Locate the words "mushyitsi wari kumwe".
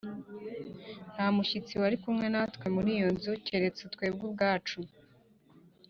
1.35-2.27